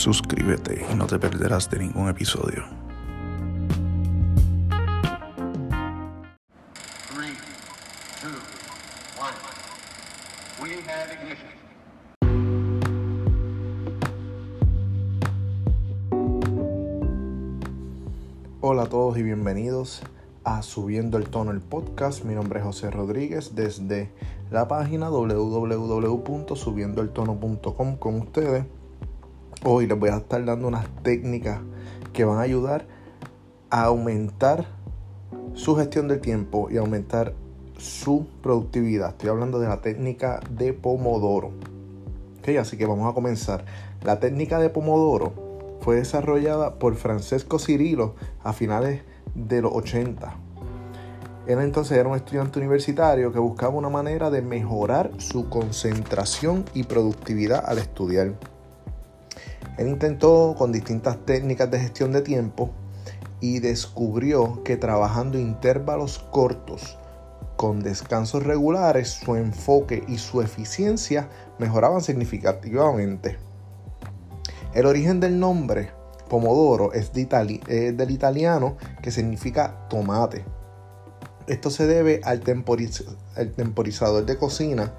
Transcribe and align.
suscríbete 0.00 0.86
y 0.90 0.94
no 0.94 1.06
te 1.06 1.18
perderás 1.18 1.68
de 1.68 1.80
ningún 1.80 2.08
episodio. 2.08 2.64
Three, 7.12 7.36
two, 8.22 8.30
one. 9.20 9.34
We 10.62 10.80
have 10.88 11.12
ignition. 11.12 11.50
Hola 18.62 18.84
a 18.84 18.88
todos 18.88 19.18
y 19.18 19.22
bienvenidos 19.22 20.00
a 20.44 20.62
Subiendo 20.62 21.18
el 21.18 21.28
Tono 21.28 21.50
el 21.50 21.60
podcast. 21.60 22.24
Mi 22.24 22.34
nombre 22.34 22.60
es 22.60 22.64
José 22.64 22.90
Rodríguez 22.90 23.54
desde 23.54 24.10
la 24.50 24.66
página 24.66 25.10
www.subiendoeltono.com 25.10 27.96
con 27.98 28.14
ustedes. 28.14 28.64
Hoy 29.62 29.86
les 29.86 29.98
voy 29.98 30.08
a 30.08 30.16
estar 30.16 30.42
dando 30.42 30.68
unas 30.68 30.86
técnicas 31.02 31.60
que 32.14 32.24
van 32.24 32.38
a 32.38 32.40
ayudar 32.40 32.86
a 33.68 33.84
aumentar 33.84 34.64
su 35.52 35.76
gestión 35.76 36.08
del 36.08 36.22
tiempo 36.22 36.68
y 36.70 36.78
aumentar 36.78 37.34
su 37.76 38.26
productividad. 38.42 39.10
Estoy 39.10 39.28
hablando 39.28 39.60
de 39.60 39.68
la 39.68 39.82
técnica 39.82 40.40
de 40.50 40.72
Pomodoro. 40.72 41.50
Okay, 42.38 42.56
así 42.56 42.78
que 42.78 42.86
vamos 42.86 43.10
a 43.10 43.12
comenzar. 43.12 43.66
La 44.02 44.18
técnica 44.18 44.58
de 44.58 44.70
Pomodoro 44.70 45.34
fue 45.82 45.96
desarrollada 45.96 46.78
por 46.78 46.94
Francesco 46.94 47.58
Cirilo 47.58 48.14
a 48.42 48.54
finales 48.54 49.02
de 49.34 49.60
los 49.60 49.72
80. 49.74 50.36
Él 51.46 51.58
entonces 51.58 51.98
era 51.98 52.08
un 52.08 52.16
estudiante 52.16 52.58
universitario 52.58 53.30
que 53.30 53.38
buscaba 53.38 53.74
una 53.74 53.90
manera 53.90 54.30
de 54.30 54.40
mejorar 54.40 55.10
su 55.18 55.50
concentración 55.50 56.64
y 56.72 56.84
productividad 56.84 57.62
al 57.66 57.76
estudiar. 57.76 58.32
Él 59.80 59.88
intentó 59.88 60.54
con 60.58 60.72
distintas 60.72 61.24
técnicas 61.24 61.70
de 61.70 61.80
gestión 61.80 62.12
de 62.12 62.20
tiempo 62.20 62.68
y 63.40 63.60
descubrió 63.60 64.62
que 64.62 64.76
trabajando 64.76 65.38
intervalos 65.38 66.18
cortos 66.18 66.98
con 67.56 67.80
descansos 67.80 68.44
regulares, 68.44 69.08
su 69.08 69.36
enfoque 69.36 70.04
y 70.06 70.18
su 70.18 70.42
eficiencia 70.42 71.30
mejoraban 71.58 72.02
significativamente. 72.02 73.38
El 74.74 74.84
origen 74.84 75.18
del 75.18 75.40
nombre 75.40 75.92
Pomodoro 76.28 76.92
es, 76.92 77.14
del 77.14 78.10
italiano 78.10 78.76
que 79.00 79.10
significa 79.10 79.88
tomate. 79.88 80.44
Esto 81.46 81.70
se 81.70 81.86
debe 81.86 82.20
al, 82.24 82.42
al 83.34 83.52
temporizador 83.52 84.26
de 84.26 84.36
cocina 84.36 84.92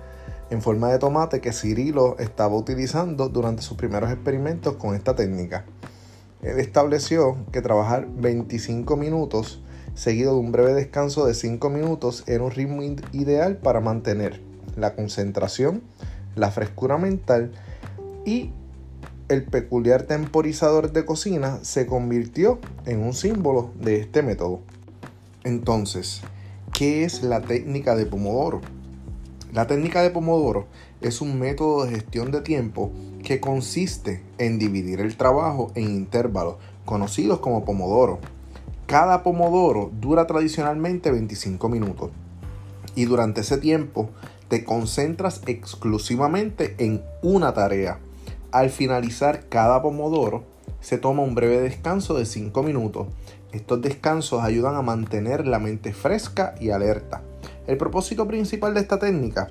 en 0.51 0.61
forma 0.61 0.91
de 0.91 0.99
tomate 0.99 1.39
que 1.39 1.53
Cirilo 1.53 2.17
estaba 2.19 2.55
utilizando 2.55 3.29
durante 3.29 3.63
sus 3.63 3.77
primeros 3.77 4.11
experimentos 4.11 4.75
con 4.75 4.93
esta 4.95 5.15
técnica. 5.15 5.65
Él 6.43 6.59
estableció 6.59 7.37
que 7.51 7.61
trabajar 7.61 8.07
25 8.17 8.97
minutos 8.97 9.63
seguido 9.95 10.33
de 10.33 10.39
un 10.41 10.51
breve 10.51 10.73
descanso 10.73 11.25
de 11.25 11.33
5 11.33 11.69
minutos 11.69 12.23
era 12.27 12.43
un 12.43 12.51
ritmo 12.51 12.83
ideal 13.13 13.57
para 13.57 13.79
mantener 13.79 14.41
la 14.75 14.93
concentración, 14.93 15.81
la 16.35 16.51
frescura 16.51 16.97
mental 16.97 17.51
y 18.25 18.51
el 19.29 19.45
peculiar 19.45 20.03
temporizador 20.03 20.91
de 20.91 21.05
cocina 21.05 21.59
se 21.61 21.85
convirtió 21.85 22.59
en 22.85 22.99
un 22.99 23.13
símbolo 23.13 23.71
de 23.79 24.01
este 24.01 24.21
método. 24.21 24.59
Entonces, 25.45 26.21
¿qué 26.73 27.05
es 27.05 27.23
la 27.23 27.39
técnica 27.39 27.95
de 27.95 28.05
Pomodoro? 28.05 28.59
La 29.53 29.67
técnica 29.67 30.01
de 30.01 30.09
Pomodoro 30.11 30.67
es 31.01 31.21
un 31.21 31.37
método 31.37 31.85
de 31.85 31.91
gestión 31.91 32.31
de 32.31 32.41
tiempo 32.41 32.91
que 33.23 33.39
consiste 33.39 34.23
en 34.37 34.59
dividir 34.59 35.01
el 35.01 35.17
trabajo 35.17 35.71
en 35.75 35.89
intervalos 35.91 36.55
conocidos 36.85 37.39
como 37.39 37.65
Pomodoro. 37.65 38.19
Cada 38.85 39.23
Pomodoro 39.23 39.91
dura 39.99 40.25
tradicionalmente 40.25 41.11
25 41.11 41.69
minutos 41.69 42.11
y 42.95 43.05
durante 43.05 43.41
ese 43.41 43.57
tiempo 43.57 44.09
te 44.47 44.63
concentras 44.63 45.41
exclusivamente 45.45 46.75
en 46.77 47.01
una 47.21 47.53
tarea 47.53 47.99
al 48.51 48.69
finalizar 48.69 49.47
cada 49.47 49.81
pomodoro, 49.81 50.43
se 50.81 50.97
toma 50.97 51.23
un 51.23 51.35
breve 51.35 51.61
descanso 51.61 52.15
de 52.15 52.25
5 52.25 52.63
minutos. 52.63 53.07
Estos 53.53 53.81
descansos 53.81 54.43
ayudan 54.43 54.75
a 54.75 54.81
mantener 54.81 55.47
la 55.47 55.59
mente 55.59 55.93
fresca 55.93 56.55
y 56.59 56.71
alerta. 56.71 57.21
El 57.71 57.77
propósito 57.77 58.27
principal 58.27 58.73
de 58.73 58.81
esta 58.81 58.99
técnica 58.99 59.47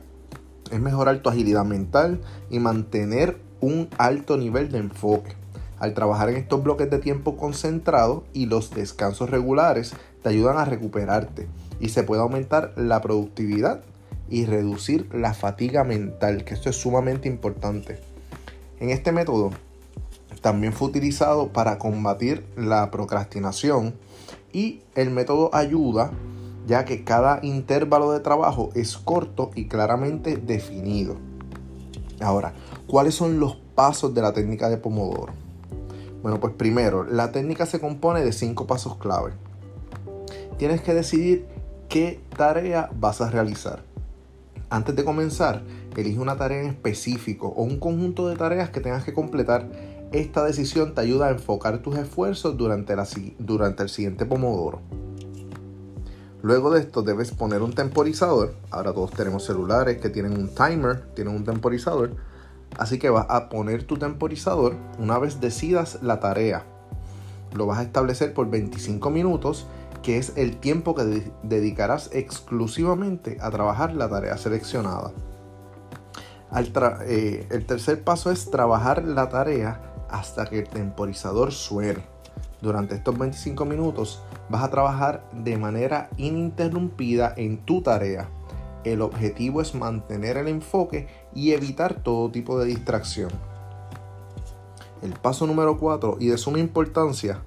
es 0.71 0.79
mejorar 0.79 1.23
tu 1.23 1.31
agilidad 1.31 1.65
mental 1.65 2.21
y 2.51 2.59
mantener 2.59 3.41
un 3.63 3.89
alto 3.97 4.37
nivel 4.37 4.71
de 4.71 4.77
enfoque. 4.77 5.33
Al 5.79 5.95
trabajar 5.95 6.29
en 6.29 6.37
estos 6.37 6.63
bloques 6.63 6.91
de 6.91 6.99
tiempo 6.99 7.39
concentrado 7.39 8.25
y 8.35 8.45
los 8.45 8.73
descansos 8.73 9.31
regulares 9.31 9.95
te 10.23 10.29
ayudan 10.29 10.59
a 10.59 10.67
recuperarte 10.67 11.49
y 11.81 11.89
se 11.89 12.03
puede 12.03 12.21
aumentar 12.21 12.75
la 12.77 13.01
productividad 13.01 13.81
y 14.29 14.45
reducir 14.45 15.09
la 15.15 15.33
fatiga 15.33 15.83
mental, 15.85 16.45
que 16.45 16.53
esto 16.53 16.69
es 16.69 16.77
sumamente 16.77 17.27
importante. 17.27 18.01
En 18.81 18.91
este 18.91 19.13
método 19.13 19.51
también 20.43 20.75
fue 20.75 20.89
utilizado 20.89 21.55
para 21.55 21.79
combatir 21.79 22.45
la 22.55 22.91
procrastinación 22.91 23.95
y 24.53 24.83
el 24.95 25.09
método 25.09 25.49
ayuda 25.55 26.11
ya 26.71 26.85
que 26.85 27.03
cada 27.03 27.41
intervalo 27.43 28.13
de 28.13 28.21
trabajo 28.21 28.71
es 28.77 28.97
corto 28.97 29.51
y 29.57 29.67
claramente 29.67 30.37
definido. 30.37 31.17
Ahora, 32.21 32.53
¿cuáles 32.87 33.17
son 33.17 33.41
los 33.41 33.57
pasos 33.75 34.15
de 34.15 34.23
la 34.23 34.33
técnica 34.33 34.69
de 34.69 34.77
Pomodoro? 34.77 35.33
Bueno, 36.23 36.39
pues 36.39 36.55
primero, 36.55 37.03
la 37.03 37.33
técnica 37.33 37.67
se 37.67 37.81
compone 37.81 38.21
de 38.21 38.31
cinco 38.31 38.69
pasos 38.69 38.99
clave. 38.99 39.33
Tienes 40.59 40.81
que 40.81 40.95
decidir 40.95 41.45
qué 41.89 42.21
tarea 42.37 42.89
vas 42.95 43.21
a 43.21 43.31
realizar. 43.31 43.83
Antes 44.69 44.95
de 44.95 45.05
comenzar, 45.05 45.65
elige 45.97 46.21
una 46.21 46.37
tarea 46.37 46.61
en 46.61 46.69
específico 46.69 47.49
o 47.49 47.65
un 47.65 47.81
conjunto 47.81 48.29
de 48.29 48.37
tareas 48.37 48.71
que 48.71 48.79
tengas 48.79 49.03
que 49.03 49.13
completar. 49.13 49.69
Esta 50.13 50.45
decisión 50.45 50.95
te 50.95 51.01
ayuda 51.01 51.27
a 51.27 51.31
enfocar 51.31 51.79
tus 51.79 51.97
esfuerzos 51.97 52.57
durante, 52.57 52.95
durante 53.41 53.83
el 53.83 53.89
siguiente 53.89 54.25
pomodoro. 54.25 55.00
Luego 56.43 56.71
de 56.71 56.81
esto 56.81 57.03
debes 57.03 57.33
poner 57.33 57.63
un 57.63 57.73
temporizador. 57.73 58.55
Ahora 58.71 58.93
todos 58.93 59.11
tenemos 59.11 59.45
celulares 59.45 59.99
que 59.99 60.09
tienen 60.09 60.33
un 60.33 60.55
timer, 60.55 61.13
tienen 61.15 61.35
un 61.35 61.45
temporizador. 61.45 62.13
Así 62.79 62.99
que 62.99 63.11
vas 63.11 63.27
a 63.29 63.49
poner 63.49 63.85
tu 63.85 63.99
temporizador 63.99 64.75
una 64.99 65.19
vez 65.19 65.41
decidas 65.41 65.99
la 66.03 66.21
tarea. 66.21 66.65
Lo 67.55 67.67
vas 67.67 67.79
a 67.81 67.83
establecer 67.83 68.33
por 68.33 68.49
25 68.49 69.11
minutos 69.11 69.67
que 70.03 70.17
es 70.17 70.33
el 70.37 70.57
tiempo 70.57 70.95
que 70.95 71.31
dedicarás 71.43 72.11
exclusivamente 72.13 73.37
a 73.41 73.51
trabajar 73.51 73.95
la 73.95 74.09
tarea 74.09 74.39
seleccionada. 74.39 75.13
Eh, 77.07 77.47
el 77.51 77.67
tercer 77.67 78.03
paso 78.03 78.31
es 78.31 78.51
trabajar 78.51 79.05
la 79.05 79.29
tarea 79.29 79.81
hasta 80.09 80.47
que 80.47 80.61
el 80.61 80.69
temporizador 80.69 81.53
suene. 81.53 82.05
Durante 82.61 82.95
estos 82.95 83.19
25 83.19 83.65
minutos 83.65 84.23
vas 84.51 84.65
a 84.65 84.71
trabajar 84.71 85.25
de 85.33 85.57
manera 85.57 86.11
ininterrumpida 86.17 87.33
en 87.37 87.59
tu 87.59 87.83
tarea. 87.83 88.29
El 88.85 89.01
objetivo 89.01 89.63
es 89.63 89.75
mantener 89.75 90.37
el 90.37 90.49
enfoque 90.49 91.07
y 91.35 91.53
evitar 91.53 92.03
todo 92.03 92.31
tipo 92.31 92.59
de 92.59 92.67
distracción. 92.67 93.31
El 95.03 95.13
paso 95.13 95.47
número 95.47 95.79
4 95.79 96.17
y 96.19 96.27
de 96.27 96.37
suma 96.37 96.59
importancia 96.59 97.43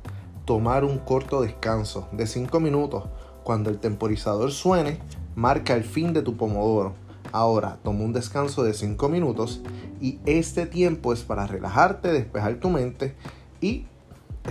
tomar 0.46 0.84
un 0.84 0.98
corto 0.98 1.42
descanso 1.42 2.08
de 2.12 2.26
5 2.26 2.60
minutos. 2.60 3.04
Cuando 3.44 3.70
el 3.70 3.80
temporizador 3.80 4.52
suene, 4.52 5.00
marca 5.36 5.76
el 5.76 5.84
fin 5.84 6.14
de 6.14 6.22
tu 6.22 6.38
pomodoro. 6.38 6.94
Ahora 7.32 7.80
toma 7.84 8.04
un 8.04 8.14
descanso 8.14 8.64
de 8.64 8.74
5 8.74 9.10
minutos 9.10 9.62
y 10.00 10.20
este 10.26 10.66
tiempo 10.66 11.14
es 11.14 11.24
para 11.24 11.48
relajarte, 11.48 12.14
despejar 12.14 12.56
tu 12.56 12.70
mente 12.70 13.16
y 13.60 13.88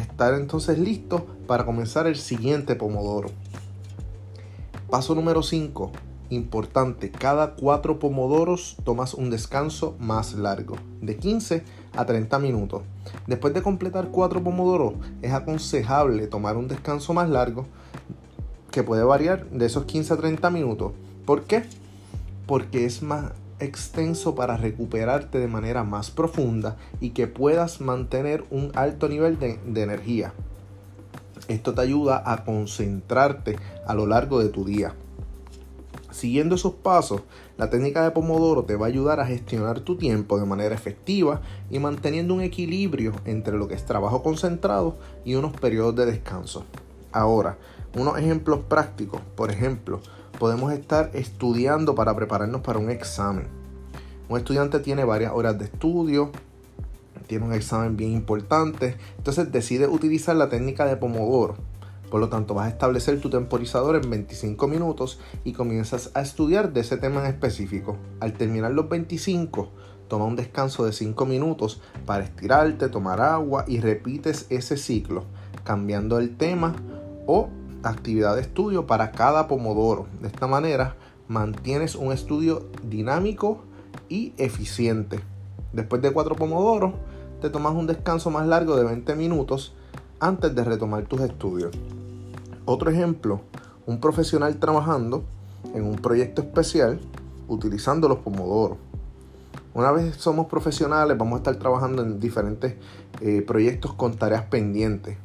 estar 0.00 0.34
entonces 0.34 0.78
listo 0.78 1.26
para 1.46 1.64
comenzar 1.64 2.06
el 2.06 2.16
siguiente 2.16 2.74
pomodoro. 2.74 3.30
Paso 4.90 5.14
número 5.14 5.42
5. 5.42 5.90
Importante, 6.30 7.10
cada 7.10 7.54
4 7.56 7.98
pomodoros 7.98 8.76
tomas 8.84 9.12
un 9.12 9.28
descanso 9.28 9.96
más 9.98 10.32
largo, 10.32 10.76
de 11.02 11.16
15 11.16 11.62
a 11.94 12.06
30 12.06 12.38
minutos. 12.38 12.82
Después 13.26 13.52
de 13.52 13.62
completar 13.62 14.08
4 14.08 14.42
pomodoros, 14.42 14.94
es 15.20 15.32
aconsejable 15.32 16.26
tomar 16.28 16.56
un 16.56 16.68
descanso 16.68 17.12
más 17.12 17.28
largo 17.28 17.66
que 18.70 18.82
puede 18.82 19.04
variar 19.04 19.46
de 19.50 19.66
esos 19.66 19.84
15 19.84 20.14
a 20.14 20.16
30 20.16 20.50
minutos. 20.50 20.92
¿Por 21.26 21.44
qué? 21.44 21.64
Porque 22.46 22.86
es 22.86 23.02
más 23.02 23.32
extenso 23.62 24.34
para 24.34 24.56
recuperarte 24.56 25.38
de 25.38 25.48
manera 25.48 25.84
más 25.84 26.10
profunda 26.10 26.76
y 27.00 27.10
que 27.10 27.26
puedas 27.26 27.80
mantener 27.80 28.44
un 28.50 28.72
alto 28.74 29.08
nivel 29.08 29.38
de, 29.38 29.58
energía. 29.82 30.32
Esto 31.48 31.74
te 31.74 31.80
ayuda 31.80 32.22
a 32.24 32.44
concentrarte 32.44 33.56
a 33.86 33.94
lo 33.94 34.06
largo 34.06 34.40
de 34.40 34.48
tu 34.48 34.64
día. 34.64 34.94
Siguiendo 36.10 36.56
esos 36.56 36.74
pasos, 36.74 37.22
la 37.56 37.70
técnica 37.70 38.04
de 38.04 38.10
Pomodoro 38.10 38.64
te 38.64 38.76
va 38.76 38.86
a 38.86 38.88
ayudar 38.88 39.18
a 39.18 39.26
gestionar 39.26 39.80
tu 39.80 39.96
tiempo 39.96 40.38
de 40.38 40.44
manera 40.44 40.74
efectiva 40.74 41.40
y 41.70 41.78
manteniendo 41.78 42.34
un 42.34 42.42
equilibrio 42.42 43.12
entre 43.24 43.56
lo 43.56 43.66
que 43.66 43.74
es 43.74 43.84
trabajo 43.84 44.22
concentrado 44.22 44.96
y 45.24 45.34
unos 45.34 45.52
periodos 45.52 45.96
de 45.96 46.06
descanso. 46.06 46.64
Ahora, 47.12 47.58
unos 47.94 48.18
ejemplos 48.18 48.60
prácticos. 48.68 49.20
Por 49.36 49.50
ejemplo, 49.50 50.00
podemos 50.42 50.72
estar 50.72 51.08
estudiando 51.14 51.94
para 51.94 52.16
prepararnos 52.16 52.62
para 52.62 52.80
un 52.80 52.90
examen. 52.90 53.46
Un 54.28 54.38
estudiante 54.38 54.80
tiene 54.80 55.04
varias 55.04 55.30
horas 55.32 55.56
de 55.56 55.66
estudio, 55.66 56.32
tiene 57.28 57.44
un 57.44 57.52
examen 57.52 57.96
bien 57.96 58.10
importante, 58.10 58.96
entonces 59.18 59.52
decide 59.52 59.86
utilizar 59.86 60.34
la 60.34 60.48
técnica 60.48 60.84
de 60.84 60.96
Pomodoro 60.96 61.54
por 62.10 62.20
lo 62.20 62.28
tanto, 62.28 62.54
vas 62.54 62.66
a 62.66 62.70
establecer 62.70 63.20
tu 63.20 63.30
temporizador 63.30 63.94
en 63.94 64.10
25 64.10 64.66
minutos 64.66 65.20
y 65.44 65.52
comienzas 65.52 66.10
a 66.12 66.22
estudiar 66.22 66.72
de 66.72 66.80
ese 66.80 66.96
tema 66.96 67.20
en 67.20 67.26
específico. 67.28 67.96
Al 68.18 68.32
terminar 68.32 68.72
los 68.72 68.88
25, 68.88 69.70
toma 70.08 70.24
un 70.24 70.34
descanso 70.34 70.84
de 70.84 70.92
5 70.92 71.24
minutos 71.24 71.80
para 72.04 72.24
estirarte, 72.24 72.88
tomar 72.88 73.20
agua 73.20 73.64
y 73.68 73.78
repites 73.80 74.44
ese 74.50 74.76
ciclo, 74.76 75.24
cambiando 75.62 76.18
el 76.18 76.36
tema 76.36 76.74
o 77.26 77.48
actividad 77.82 78.34
de 78.36 78.42
estudio 78.42 78.86
para 78.86 79.12
cada 79.12 79.48
pomodoro. 79.48 80.06
De 80.20 80.28
esta 80.28 80.46
manera, 80.46 80.96
mantienes 81.28 81.94
un 81.94 82.12
estudio 82.12 82.68
dinámico 82.82 83.62
y 84.08 84.34
eficiente. 84.36 85.20
Después 85.72 86.02
de 86.02 86.12
4 86.12 86.36
pomodoros, 86.36 86.92
te 87.40 87.50
tomas 87.50 87.74
un 87.74 87.86
descanso 87.86 88.30
más 88.30 88.46
largo 88.46 88.76
de 88.76 88.84
20 88.84 89.16
minutos 89.16 89.74
antes 90.20 90.54
de 90.54 90.64
retomar 90.64 91.04
tus 91.04 91.20
estudios. 91.20 91.72
Otro 92.64 92.90
ejemplo, 92.90 93.40
un 93.86 94.00
profesional 94.00 94.56
trabajando 94.58 95.24
en 95.74 95.84
un 95.84 95.96
proyecto 95.96 96.42
especial 96.42 97.00
utilizando 97.48 98.08
los 98.08 98.18
pomodoros. 98.18 98.78
Una 99.74 99.90
vez 99.90 100.16
somos 100.16 100.46
profesionales 100.46 101.16
vamos 101.16 101.34
a 101.34 101.36
estar 101.38 101.56
trabajando 101.56 102.02
en 102.02 102.20
diferentes 102.20 102.76
eh, 103.20 103.42
proyectos 103.42 103.94
con 103.94 104.14
tareas 104.14 104.42
pendientes. 104.44 105.16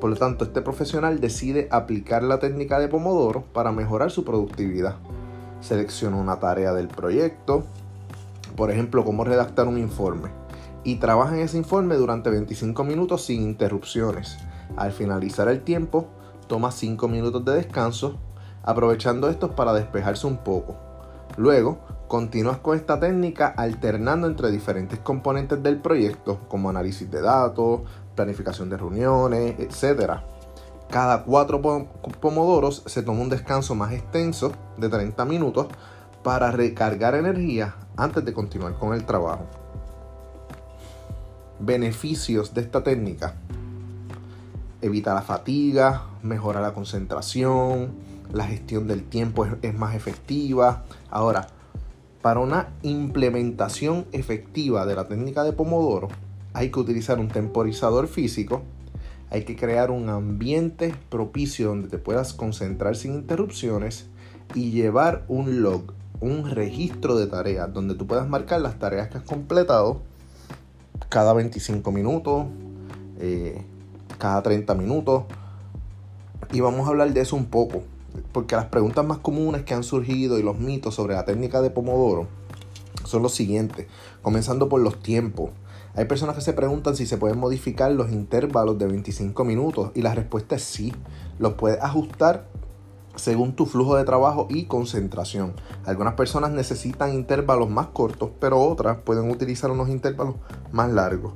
Por 0.00 0.10
lo 0.10 0.16
tanto, 0.16 0.44
este 0.44 0.62
profesional 0.62 1.20
decide 1.20 1.68
aplicar 1.70 2.22
la 2.22 2.38
técnica 2.38 2.78
de 2.78 2.88
pomodoro 2.88 3.42
para 3.52 3.72
mejorar 3.72 4.10
su 4.10 4.24
productividad. 4.24 4.96
Selecciona 5.60 6.16
una 6.16 6.38
tarea 6.38 6.72
del 6.72 6.86
proyecto, 6.86 7.64
por 8.56 8.70
ejemplo, 8.70 9.04
cómo 9.04 9.24
redactar 9.24 9.66
un 9.66 9.78
informe, 9.78 10.30
y 10.84 10.96
trabaja 10.96 11.34
en 11.34 11.40
ese 11.40 11.58
informe 11.58 11.96
durante 11.96 12.30
25 12.30 12.84
minutos 12.84 13.24
sin 13.24 13.42
interrupciones. 13.42 14.38
Al 14.76 14.92
finalizar 14.92 15.48
el 15.48 15.62
tiempo, 15.62 16.06
toma 16.46 16.70
5 16.70 17.08
minutos 17.08 17.44
de 17.44 17.54
descanso, 17.54 18.18
aprovechando 18.62 19.28
estos 19.28 19.50
para 19.50 19.72
despejarse 19.72 20.26
un 20.26 20.38
poco. 20.38 20.76
Luego, 21.36 21.80
continúas 22.08 22.58
con 22.58 22.76
esta 22.76 22.98
técnica 22.98 23.48
alternando 23.56 24.26
entre 24.26 24.50
diferentes 24.50 24.98
componentes 24.98 25.62
del 25.62 25.78
proyecto, 25.78 26.40
como 26.48 26.70
análisis 26.70 27.10
de 27.10 27.20
datos, 27.20 27.82
planificación 28.16 28.70
de 28.70 28.78
reuniones, 28.78 29.54
etc. 29.60 30.14
Cada 30.90 31.22
4 31.22 31.62
pomodoros 32.20 32.82
se 32.86 33.02
toma 33.02 33.20
un 33.20 33.28
descanso 33.28 33.74
más 33.74 33.92
extenso 33.92 34.52
de 34.78 34.88
30 34.88 35.24
minutos 35.26 35.68
para 36.24 36.50
recargar 36.50 37.14
energía 37.14 37.76
antes 37.96 38.24
de 38.24 38.32
continuar 38.32 38.74
con 38.74 38.94
el 38.94 39.04
trabajo. 39.04 39.46
Beneficios 41.60 42.54
de 42.54 42.62
esta 42.62 42.82
técnica 42.82 43.34
evita 44.80 45.14
la 45.14 45.22
fatiga, 45.22 46.04
mejora 46.22 46.60
la 46.60 46.72
concentración, 46.72 47.92
la 48.32 48.44
gestión 48.44 48.86
del 48.86 49.04
tiempo 49.04 49.46
es, 49.62 49.74
más 49.74 49.94
efectiva. 49.94 50.84
Ahora, 51.10 51.48
para 52.22 52.40
una 52.40 52.68
implementación 52.82 54.06
efectiva 54.12 54.86
de 54.86 54.96
la 54.96 55.08
técnica 55.08 55.44
de 55.44 55.52
Pomodoro, 55.52 56.08
hay 56.52 56.70
que 56.70 56.80
utilizar 56.80 57.20
un 57.20 57.28
temporizador 57.28 58.08
físico, 58.08 58.62
hay 59.30 59.44
que 59.44 59.56
crear 59.56 59.90
un 59.90 60.08
ambiente 60.08 60.94
propicio 61.10 61.68
donde 61.68 61.88
te 61.88 61.98
puedas 61.98 62.32
concentrar 62.32 62.96
sin 62.96 63.14
interrupciones 63.14 64.06
y 64.54 64.70
llevar 64.70 65.24
un 65.28 65.62
log, 65.62 65.92
un 66.20 66.50
registro 66.50 67.16
de 67.16 67.26
tareas 67.26 67.72
donde 67.72 67.94
tú 67.94 68.06
puedas 68.06 68.28
marcar 68.28 68.60
las 68.60 68.78
tareas 68.78 69.08
que 69.08 69.18
has 69.18 69.24
completado 69.24 70.00
cada 71.08 71.32
25 71.32 71.92
minutos, 71.92 72.46
eh, 73.20 73.62
cada 74.18 74.42
30 74.42 74.74
minutos. 74.74 75.24
Y 76.52 76.60
vamos 76.60 76.86
a 76.86 76.90
hablar 76.90 77.12
de 77.12 77.20
eso 77.20 77.36
un 77.36 77.46
poco, 77.46 77.82
porque 78.32 78.56
las 78.56 78.66
preguntas 78.66 79.04
más 79.04 79.18
comunes 79.18 79.62
que 79.62 79.74
han 79.74 79.84
surgido 79.84 80.38
y 80.38 80.42
los 80.42 80.58
mitos 80.58 80.94
sobre 80.94 81.14
la 81.14 81.24
técnica 81.24 81.60
de 81.60 81.70
Pomodoro 81.70 82.26
son 83.04 83.22
los 83.22 83.34
siguientes, 83.34 83.86
comenzando 84.22 84.68
por 84.68 84.80
los 84.80 85.02
tiempos. 85.02 85.50
Hay 85.94 86.04
personas 86.04 86.36
que 86.36 86.42
se 86.42 86.52
preguntan 86.52 86.94
si 86.94 87.06
se 87.06 87.16
pueden 87.16 87.38
modificar 87.38 87.90
los 87.92 88.12
intervalos 88.12 88.78
de 88.78 88.86
25 88.86 89.44
minutos 89.44 89.90
y 89.94 90.02
la 90.02 90.14
respuesta 90.14 90.56
es 90.56 90.62
sí, 90.62 90.92
los 91.38 91.54
puedes 91.54 91.82
ajustar 91.82 92.46
según 93.16 93.54
tu 93.54 93.66
flujo 93.66 93.96
de 93.96 94.04
trabajo 94.04 94.46
y 94.48 94.66
concentración. 94.66 95.54
Algunas 95.84 96.14
personas 96.14 96.52
necesitan 96.52 97.14
intervalos 97.14 97.68
más 97.68 97.88
cortos, 97.88 98.30
pero 98.38 98.60
otras 98.60 98.98
pueden 98.98 99.30
utilizar 99.30 99.70
unos 99.70 99.88
intervalos 99.88 100.36
más 100.70 100.90
largos. 100.90 101.32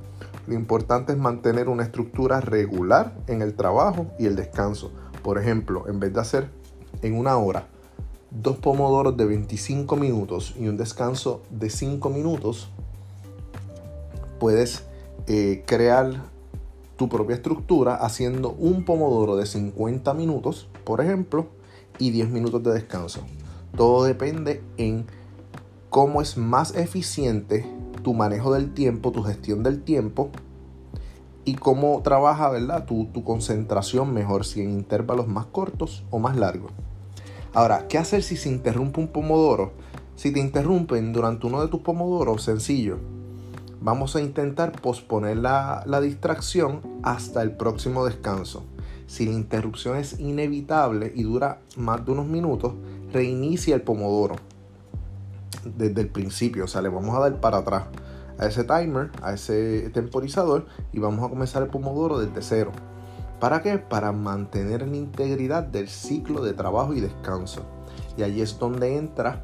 Lo 0.46 0.54
importante 0.54 1.12
es 1.12 1.18
mantener 1.18 1.68
una 1.68 1.84
estructura 1.84 2.40
regular 2.40 3.14
en 3.26 3.42
el 3.42 3.54
trabajo 3.54 4.06
y 4.18 4.26
el 4.26 4.36
descanso. 4.36 4.92
Por 5.22 5.38
ejemplo, 5.38 5.88
en 5.88 6.00
vez 6.00 6.12
de 6.12 6.20
hacer 6.20 6.50
en 7.00 7.16
una 7.16 7.36
hora 7.36 7.66
dos 8.40 8.56
pomodoros 8.56 9.16
de 9.16 9.26
25 9.26 9.96
minutos 9.96 10.54
y 10.58 10.68
un 10.68 10.76
descanso 10.76 11.42
de 11.50 11.68
5 11.68 12.08
minutos, 12.10 12.68
puedes 14.38 14.84
eh, 15.26 15.62
crear 15.66 16.24
tu 16.96 17.08
propia 17.08 17.36
estructura 17.36 17.94
haciendo 17.94 18.50
un 18.50 18.84
pomodoro 18.84 19.36
de 19.36 19.46
50 19.46 20.14
minutos, 20.14 20.68
por 20.84 21.00
ejemplo, 21.00 21.46
y 21.98 22.10
10 22.10 22.30
minutos 22.30 22.62
de 22.62 22.72
descanso. 22.72 23.20
Todo 23.76 24.04
depende 24.04 24.62
en 24.76 25.06
cómo 25.90 26.22
es 26.22 26.36
más 26.36 26.74
eficiente 26.74 27.66
tu 28.02 28.14
manejo 28.14 28.52
del 28.52 28.72
tiempo, 28.72 29.12
tu 29.12 29.22
gestión 29.22 29.62
del 29.62 29.82
tiempo 29.82 30.30
y 31.44 31.54
cómo 31.54 32.00
trabaja 32.02 32.50
¿verdad? 32.50 32.84
Tu, 32.84 33.06
tu 33.06 33.24
concentración 33.24 34.12
mejor, 34.12 34.44
si 34.44 34.60
en 34.62 34.70
intervalos 34.70 35.28
más 35.28 35.46
cortos 35.46 36.04
o 36.10 36.18
más 36.18 36.36
largos. 36.36 36.72
Ahora, 37.54 37.86
¿qué 37.88 37.98
hacer 37.98 38.22
si 38.22 38.36
se 38.36 38.48
interrumpe 38.48 39.00
un 39.00 39.08
pomodoro? 39.08 39.72
Si 40.16 40.32
te 40.32 40.40
interrumpen 40.40 41.12
durante 41.12 41.46
uno 41.46 41.60
de 41.60 41.68
tus 41.68 41.80
pomodoros, 41.80 42.42
sencillo. 42.42 42.98
Vamos 43.80 44.14
a 44.14 44.20
intentar 44.20 44.72
posponer 44.80 45.38
la, 45.38 45.82
la 45.86 46.00
distracción 46.00 46.80
hasta 47.02 47.42
el 47.42 47.52
próximo 47.56 48.04
descanso. 48.04 48.62
Si 49.06 49.26
la 49.26 49.32
interrupción 49.32 49.96
es 49.96 50.20
inevitable 50.20 51.12
y 51.14 51.24
dura 51.24 51.60
más 51.76 52.04
de 52.06 52.12
unos 52.12 52.26
minutos, 52.26 52.74
reinicia 53.12 53.74
el 53.74 53.82
pomodoro 53.82 54.36
desde 55.64 56.00
el 56.00 56.08
principio. 56.08 56.64
O 56.64 56.68
sea, 56.68 56.80
le 56.82 56.88
vamos 56.88 57.14
a 57.16 57.20
dar 57.20 57.40
para 57.40 57.58
atrás 57.58 57.84
a 58.38 58.46
ese 58.46 58.64
timer, 58.64 59.10
a 59.22 59.34
ese 59.34 59.90
temporizador 59.90 60.66
y 60.92 60.98
vamos 60.98 61.24
a 61.24 61.28
comenzar 61.28 61.62
el 61.62 61.68
pomodoro 61.68 62.18
desde 62.18 62.42
cero. 62.42 62.72
¿Para 63.40 63.62
qué? 63.62 63.78
Para 63.78 64.12
mantener 64.12 64.86
la 64.86 64.96
integridad 64.96 65.64
del 65.64 65.88
ciclo 65.88 66.44
de 66.44 66.52
trabajo 66.52 66.94
y 66.94 67.00
descanso. 67.00 67.62
Y 68.16 68.22
allí 68.22 68.40
es 68.40 68.58
donde 68.58 68.96
entra 68.96 69.42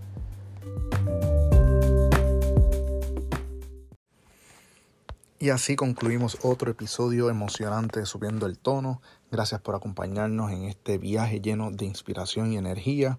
Y 5.43 5.49
así 5.49 5.75
concluimos 5.75 6.37
otro 6.43 6.71
episodio 6.71 7.31
emocionante 7.31 8.01
de 8.01 8.05
Subiendo 8.05 8.45
el 8.45 8.59
Tono. 8.59 9.01
Gracias 9.33 9.63
por 9.63 9.75
acompañarnos 9.75 10.53
en 10.53 10.65
este 10.65 10.99
viaje 10.99 11.41
lleno 11.41 11.71
de 11.71 11.87
inspiración 11.87 12.53
y 12.53 12.59
energía. 12.59 13.19